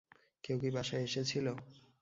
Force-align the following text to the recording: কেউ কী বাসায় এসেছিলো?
কেউ 0.43 0.57
কী 0.61 0.69
বাসায় 0.75 1.03
এসেছিলো? 1.03 1.53